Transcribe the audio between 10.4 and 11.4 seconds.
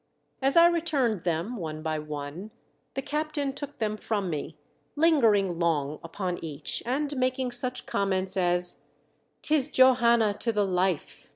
the life!"